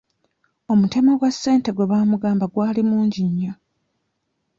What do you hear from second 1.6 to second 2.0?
gwe